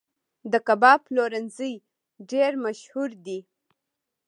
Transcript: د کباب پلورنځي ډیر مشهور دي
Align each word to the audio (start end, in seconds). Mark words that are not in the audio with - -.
د 0.51 0.53
کباب 0.67 0.99
پلورنځي 1.07 1.73
ډیر 2.31 2.51
مشهور 2.65 3.09
دي 3.25 3.39